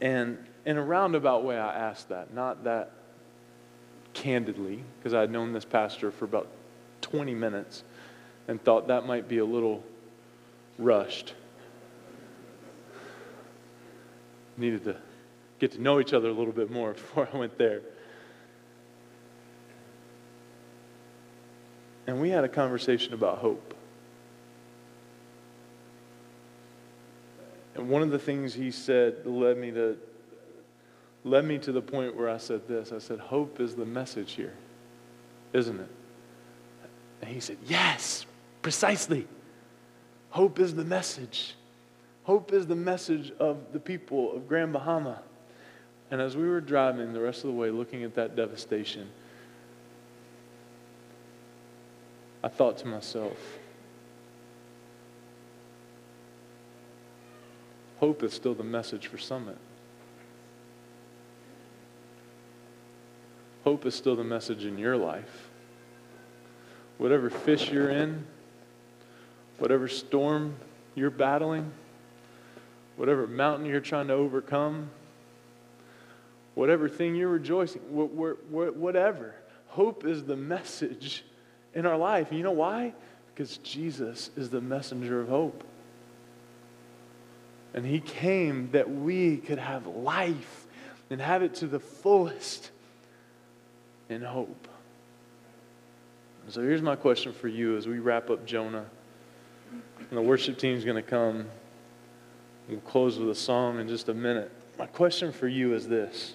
[0.00, 2.92] And in a roundabout way, I asked that, not that
[4.14, 6.48] candidly, because I had known this pastor for about
[7.12, 7.84] 20 minutes
[8.48, 9.84] and thought that might be a little
[10.78, 11.34] rushed.
[14.56, 14.96] Needed to
[15.58, 17.82] get to know each other a little bit more before I went there.
[22.06, 23.74] And we had a conversation about hope.
[27.74, 29.96] And one of the things he said led me to
[31.24, 32.90] led me to the point where I said this.
[32.90, 34.54] I said, Hope is the message here,
[35.52, 35.88] isn't it?
[37.22, 38.26] And he said, Yes,
[38.62, 39.26] Precisely.
[40.30, 41.56] Hope is the message.
[42.22, 45.20] Hope is the message of the people of Grand Bahama.
[46.10, 49.10] And as we were driving the rest of the way looking at that devastation,
[52.44, 53.36] I thought to myself,
[57.98, 59.58] hope is still the message for Summit.
[63.64, 65.51] Hope is still the message in your life.
[67.02, 68.24] Whatever fish you're in,
[69.58, 70.54] whatever storm
[70.94, 71.72] you're battling,
[72.94, 74.88] whatever mountain you're trying to overcome,
[76.54, 79.34] whatever thing you're rejoicing, whatever.
[79.66, 81.24] Hope is the message
[81.74, 82.28] in our life.
[82.30, 82.94] You know why?
[83.34, 85.64] Because Jesus is the messenger of hope.
[87.74, 90.68] And he came that we could have life
[91.10, 92.70] and have it to the fullest
[94.08, 94.68] in hope.
[96.48, 98.84] So here's my question for you as we wrap up Jonah.
[99.70, 101.46] And the worship team is going to come.
[102.68, 104.50] We'll close with a song in just a minute.
[104.78, 106.34] My question for you is this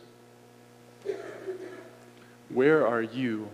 [2.49, 3.49] Where are you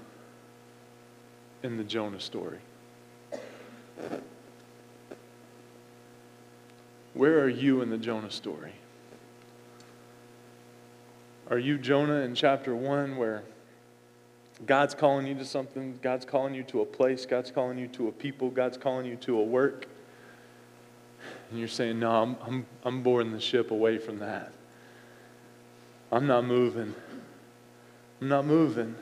[1.64, 2.60] in the Jonah story?
[7.14, 8.74] Where are you in the Jonah story?
[11.50, 13.44] Are you Jonah in chapter 1 where
[14.66, 18.08] God's calling you to something, God's calling you to a place, God's calling you to
[18.08, 19.88] a people, God's calling you to a work?
[21.50, 24.54] And you're saying, No, I'm, I'm, I'm boarding the ship away from that.
[26.12, 26.94] I'm not moving.
[28.22, 28.96] I'm not moving.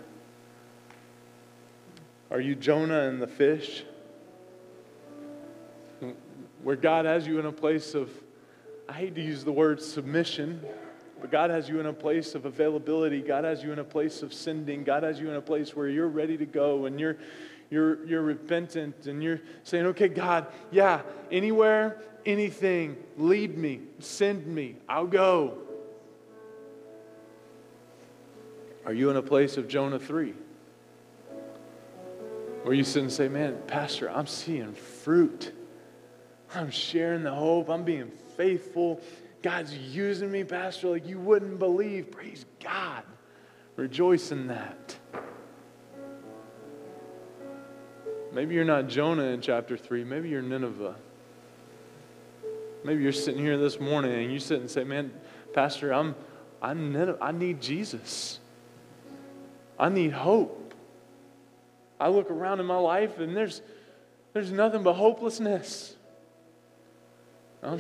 [2.30, 3.84] Are you Jonah and the fish?
[6.64, 8.10] where God has you in a place of,
[8.88, 10.64] I hate to use the word submission,
[11.22, 13.22] but God has you in a place of availability.
[13.22, 14.84] God has you in a place of sending.
[14.84, 17.18] God has you in a place where you're ready to go and you're,
[17.70, 24.78] you're, you're repentant and you're saying, okay, God, yeah, anywhere, anything, lead me, send me,
[24.90, 25.60] I'll go.
[28.84, 30.34] Are you in a place of Jonah 3?
[32.64, 35.52] Where you sit and say, man, Pastor, I'm seeing fruit.
[36.56, 37.70] I'm sharing the hope.
[37.70, 39.02] I'm being faithful.
[39.42, 42.12] God's using me, Pastor, like you wouldn't believe.
[42.12, 43.04] Praise God.
[43.76, 44.96] Rejoice in that.
[48.32, 50.04] Maybe you're not Jonah in chapter 3.
[50.04, 50.96] Maybe you're Nineveh.
[52.84, 55.12] Maybe you're sitting here this morning and you sit and say, Man,
[55.54, 56.16] Pastor, I'm,
[56.62, 57.18] I'm Nineveh.
[57.22, 58.40] I need Jesus.
[59.78, 60.74] I need hope.
[62.00, 63.62] I look around in my life and there's,
[64.34, 65.96] there's nothing but hopelessness.
[67.62, 67.80] I'm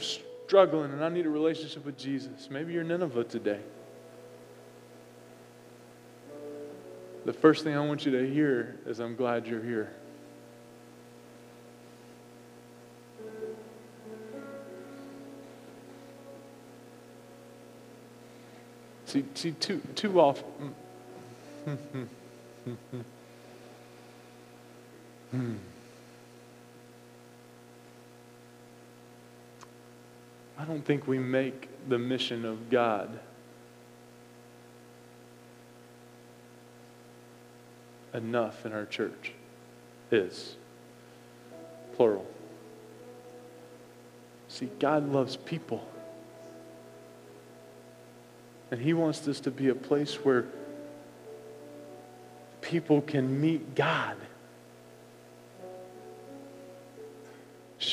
[0.51, 2.49] struggling and I need a relationship with Jesus.
[2.49, 3.61] Maybe you're Nineveh today.
[7.23, 9.93] The first thing I want you to hear is I'm glad you're here.
[19.05, 20.75] See, see too, too often.
[21.63, 22.03] Hmm, hmm,
[25.31, 25.55] hmm,
[30.61, 33.19] I don't think we make the mission of God
[38.13, 39.33] enough in our church.
[40.11, 40.55] Is
[41.95, 42.27] plural.
[44.49, 45.87] See, God loves people.
[48.69, 50.45] And He wants this to be a place where
[52.61, 54.17] people can meet God.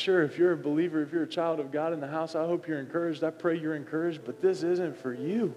[0.09, 2.43] Sure, if you're a believer, if you're a child of God in the house, I
[2.43, 3.23] hope you're encouraged.
[3.23, 5.53] I pray you're encouraged, but this isn't for you.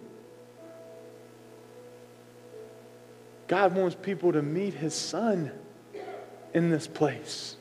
[3.49, 5.51] God wants people to meet his son
[6.53, 7.57] in this place.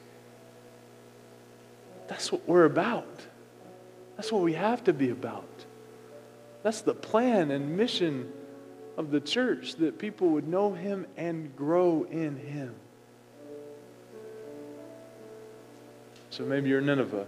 [2.10, 3.22] That's what we're about.
[4.18, 5.48] That's what we have to be about.
[6.62, 8.30] That's the plan and mission
[8.98, 12.76] of the church that people would know him and grow in him.
[16.32, 17.25] So maybe you're Nineveh.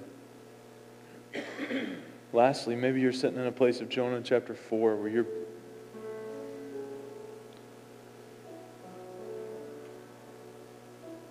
[2.32, 5.26] Lastly, maybe you're sitting in a place of Jonah chapter 4 where you're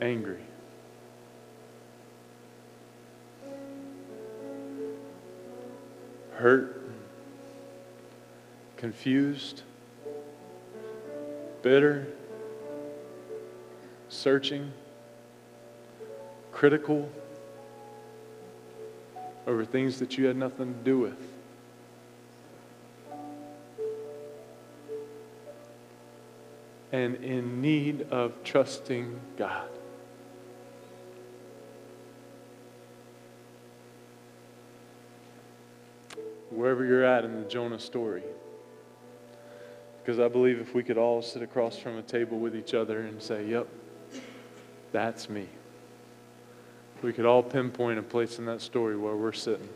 [0.03, 0.43] angry.
[6.35, 6.85] Hurt,
[8.77, 9.63] confused,
[11.63, 12.07] bitter,
[14.11, 14.71] searching,
[16.53, 17.11] critical
[19.47, 21.17] over things that you had nothing to do with.
[26.93, 29.69] And in need of trusting God.
[36.51, 38.23] Wherever you're at in the Jonah story.
[40.03, 43.01] Because I believe if we could all sit across from a table with each other
[43.01, 43.69] and say, Yep,
[44.93, 45.49] that's me
[47.03, 49.69] we could all pinpoint a place in that story where we're sitting.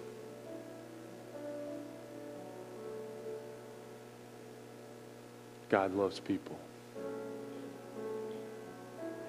[5.68, 6.56] God loves people.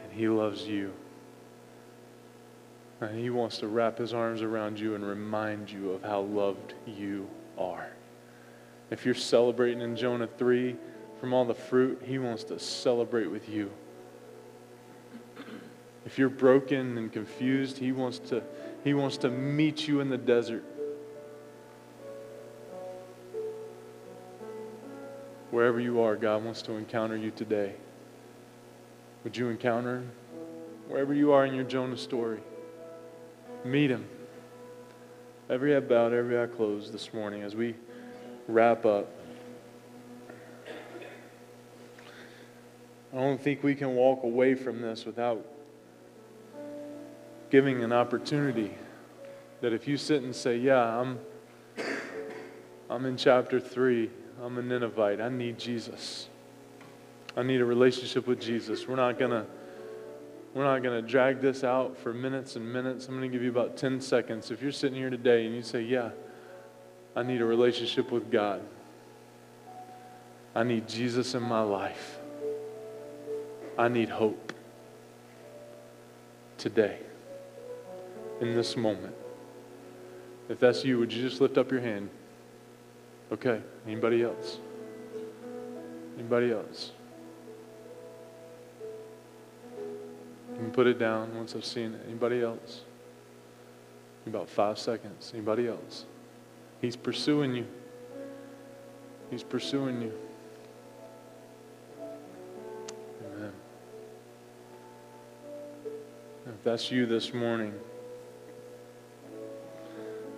[0.03, 0.93] And He loves you.
[3.01, 6.75] And He wants to wrap His arms around you and remind you of how loved
[6.85, 7.27] you
[7.57, 7.87] are.
[8.91, 10.75] If you're celebrating in Jonah 3
[11.19, 13.71] from all the fruit, He wants to celebrate with you.
[16.07, 18.41] If you're broken and confused, He wants to,
[18.85, 20.63] he wants to meet you in the desert.
[25.51, 27.73] Wherever you are, God wants to encounter you today.
[29.25, 30.11] Would you encounter Him?
[30.87, 32.39] Wherever you are in your Jonah story,
[33.65, 34.07] meet Him.
[35.49, 37.75] Every head bowed, every eye closed this morning as we
[38.47, 39.09] wrap up.
[43.11, 45.45] I don't think we can walk away from this without
[47.49, 48.73] giving an opportunity
[49.61, 51.19] that if you sit and say, Yeah, I'm,
[52.89, 54.09] I'm in chapter 3,
[54.43, 56.29] I'm a Ninevite, I need Jesus.
[57.35, 58.87] I need a relationship with Jesus.
[58.87, 59.45] We're not going to.
[60.53, 63.07] We're not going to drag this out for minutes and minutes.
[63.07, 64.49] I'm going to give you about 10 seconds.
[64.49, 66.09] If you're sitting here today and you say, Yeah,
[67.15, 68.61] I need a relationship with God,
[70.55, 72.17] I need Jesus in my life,
[73.77, 74.53] I need hope
[76.57, 76.97] today,
[78.41, 79.15] in this moment.
[80.49, 82.09] If that's you, would you just lift up your hand?
[83.31, 83.61] Okay.
[83.85, 84.59] Anybody else?
[86.17, 86.91] Anybody else?
[90.51, 92.01] You can put it down once I've seen it.
[92.07, 92.81] Anybody else?
[94.25, 95.31] In About five seconds.
[95.33, 96.05] Anybody else?
[96.81, 97.67] He's pursuing you.
[99.29, 100.13] He's pursuing you.
[103.35, 103.51] Amen.
[106.45, 107.73] If that's you this morning,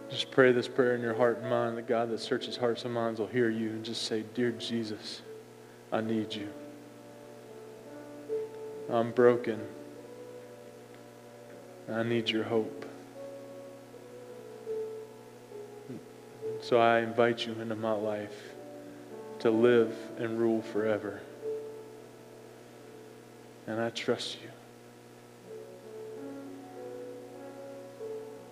[0.09, 2.93] just pray this prayer in your heart and mind that God that searches hearts and
[2.93, 5.21] minds will hear you and just say, Dear Jesus,
[5.91, 6.49] I need you.
[8.89, 9.59] I'm broken.
[11.91, 12.85] I need your hope.
[16.61, 18.35] So I invite you into my life
[19.39, 21.21] to live and rule forever.
[23.67, 24.49] And I trust you.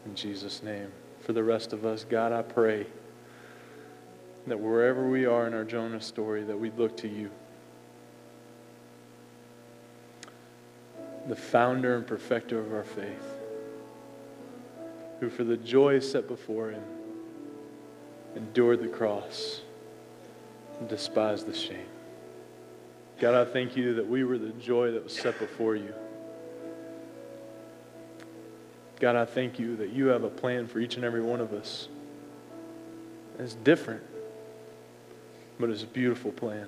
[0.05, 0.91] In Jesus' name.
[1.27, 2.87] For the rest of us, God, I pray
[4.47, 7.29] that wherever we are in our Jonah story, that we look to you.
[11.27, 13.39] The founder and perfecter of our faith,
[15.19, 16.85] who for the joy set before him
[18.37, 19.59] endured the cross
[20.79, 21.89] and despised the shame.
[23.19, 25.93] God, I thank you that we were the joy that was set before you.
[28.99, 31.53] God, I thank you that you have a plan for each and every one of
[31.53, 31.87] us.
[33.37, 34.01] It's different,
[35.59, 36.67] but it's a beautiful plan.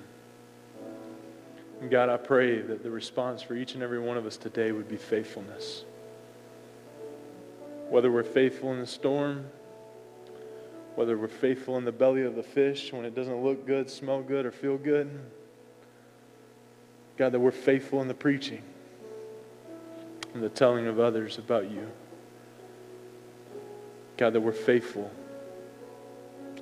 [1.80, 4.70] And God, I pray that the response for each and every one of us today
[4.70, 5.84] would be faithfulness.
[7.88, 9.46] Whether we're faithful in the storm,
[10.94, 14.22] whether we're faithful in the belly of the fish when it doesn't look good, smell
[14.22, 15.10] good, or feel good.
[17.16, 18.62] God, that we're faithful in the preaching
[20.34, 21.88] and the telling of others about you.
[24.20, 25.10] God, that we're faithful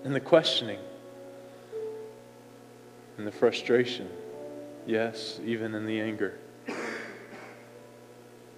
[0.04, 0.78] in the questioning
[3.18, 4.08] in the frustration.
[4.86, 6.38] Yes, even in the anger.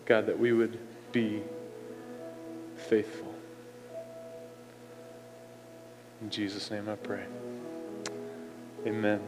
[0.05, 0.79] God, that we would
[1.13, 1.43] be
[2.77, 3.35] faithful.
[6.21, 7.25] In Jesus' name I pray.
[8.87, 9.21] Amen.